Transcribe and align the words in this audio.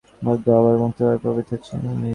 ভাগ্য 0.21 0.45
আবারও 0.57 0.81
মুক্তভাবে 0.83 1.17
প্রবাহিত 1.23 1.47
হচ্ছে। 1.53 1.73